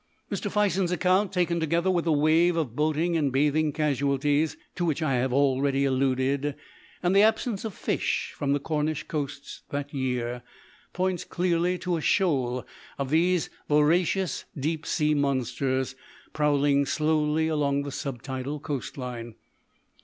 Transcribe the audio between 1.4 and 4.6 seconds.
together with the wave of boating and bathing casualties